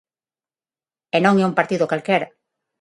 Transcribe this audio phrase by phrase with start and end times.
[1.15, 2.27] E non é un partido calquera.